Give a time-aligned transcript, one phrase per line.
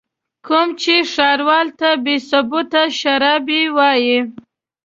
[0.45, 4.19] کوم چې ښاروال ته بې ثبوته شرابي وايي.